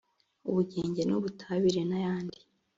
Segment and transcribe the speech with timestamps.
[0.49, 2.37] ubugenge n’ubutabire n’ayandi